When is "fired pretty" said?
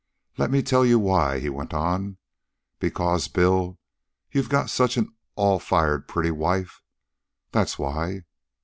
5.59-6.31